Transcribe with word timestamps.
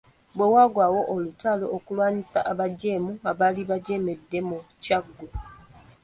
Bwe 0.37 0.45
waagwawo 0.53 1.01
olutalo 1.13 1.65
okulwanyisa 1.77 2.39
abajeemu 2.51 3.11
abaali 3.29 3.61
bajeemedde 3.69 4.39
mu 4.49 4.57
Kyaggwe. 4.83 5.27